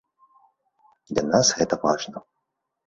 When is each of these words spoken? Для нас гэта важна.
Для 1.11 1.23
нас 1.31 1.47
гэта 1.61 1.75
важна. 1.87 2.29